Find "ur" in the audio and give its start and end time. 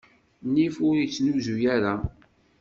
0.87-0.95